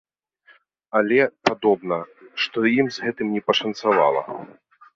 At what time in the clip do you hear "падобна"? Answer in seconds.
1.49-1.99